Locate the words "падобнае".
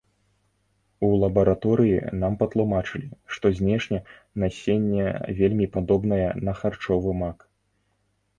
5.77-6.25